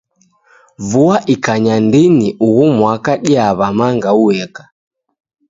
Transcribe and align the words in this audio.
Vua 0.87 1.21
ikanya 1.33 1.75
ndini 1.85 2.27
ughu 2.47 2.65
mwaka 2.77 3.11
diaw'a 3.25 3.67
manga 3.77 4.11
ueka. 4.23 4.63